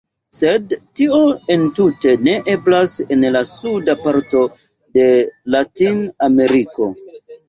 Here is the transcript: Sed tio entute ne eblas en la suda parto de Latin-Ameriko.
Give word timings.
Sed 0.35 0.71
tio 0.99 1.17
entute 1.55 2.13
ne 2.27 2.31
eblas 2.53 2.93
en 3.15 3.25
la 3.35 3.43
suda 3.49 3.95
parto 4.05 4.41
de 4.99 5.05
Latin-Ameriko. 5.57 6.89